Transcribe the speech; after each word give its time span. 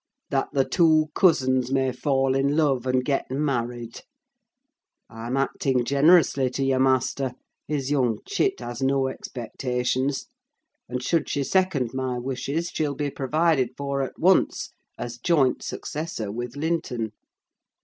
"That 0.31 0.49
the 0.51 0.65
two 0.65 1.09
cousins 1.13 1.71
may 1.71 1.91
fall 1.91 2.33
in 2.33 2.57
love, 2.57 2.87
and 2.87 3.05
get 3.05 3.29
married. 3.29 4.01
I'm 5.11 5.37
acting 5.37 5.85
generously 5.85 6.49
to 6.49 6.63
your 6.65 6.79
master: 6.79 7.35
his 7.67 7.91
young 7.91 8.17
chit 8.27 8.61
has 8.61 8.81
no 8.81 9.05
expectations, 9.09 10.25
and 10.89 11.03
should 11.03 11.29
she 11.29 11.43
second 11.43 11.93
my 11.93 12.17
wishes 12.17 12.71
she'll 12.73 12.95
be 12.95 13.11
provided 13.11 13.77
for 13.77 14.01
at 14.01 14.17
once 14.17 14.71
as 14.97 15.19
joint 15.19 15.61
successor 15.61 16.31
with 16.31 16.55
Linton." 16.55 17.11